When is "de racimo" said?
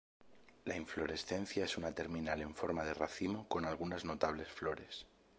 2.83-3.47